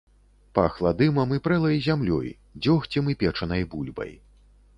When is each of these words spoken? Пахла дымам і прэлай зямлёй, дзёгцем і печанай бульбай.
Пахла 0.59 0.93
дымам 1.01 1.35
і 1.37 1.39
прэлай 1.47 1.77
зямлёй, 1.89 2.27
дзёгцем 2.63 3.03
і 3.15 3.19
печанай 3.21 3.63
бульбай. 3.77 4.13